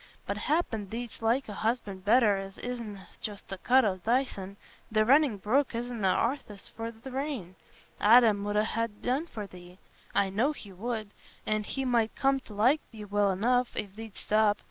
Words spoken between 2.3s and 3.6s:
as isna just the